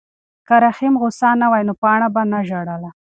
[0.47, 2.89] که رحیم غوسه نه وای نو پاڼه به نه ژړله.